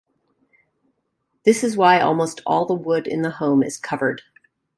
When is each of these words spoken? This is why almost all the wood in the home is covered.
This 1.45 1.63
is 1.63 1.77
why 1.77 1.99
almost 1.99 2.41
all 2.47 2.65
the 2.65 2.73
wood 2.73 3.05
in 3.05 3.21
the 3.21 3.29
home 3.29 3.61
is 3.61 3.77
covered. 3.77 4.23